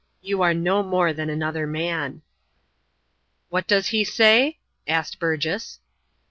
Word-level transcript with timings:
"You 0.23 0.41
are 0.41 0.55
no 0.55 0.81
more 0.81 1.13
than 1.13 1.29
another 1.29 1.67
man." 1.67 2.23
"What 3.49 3.67
does 3.67 3.89
he 3.89 4.03
say?" 4.03 4.57
asked 4.87 5.19
Burgess. 5.19 5.79